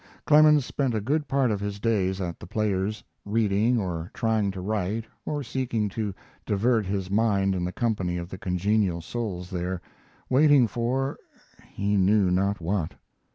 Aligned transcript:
Clemens 0.25 0.65
spent 0.65 0.95
a 0.95 0.99
good 0.99 1.27
part 1.27 1.51
of 1.51 1.59
his 1.59 1.79
days 1.79 2.19
at 2.19 2.39
The 2.39 2.47
Players, 2.47 3.03
reading 3.23 3.77
or 3.79 4.09
trying 4.15 4.49
to 4.49 4.59
write 4.59 5.05
or 5.27 5.43
seeking 5.43 5.89
to 5.89 6.11
divert 6.43 6.87
his 6.87 7.11
mind 7.11 7.53
in 7.53 7.63
the 7.63 7.71
company 7.71 8.17
of 8.17 8.27
the 8.29 8.39
congenial 8.39 9.01
souls 9.01 9.51
there, 9.51 9.79
waiting 10.27 10.65
for 10.65 11.19
he 11.71 11.97
knew 11.97 12.31
not 12.31 12.59
what. 12.59 12.95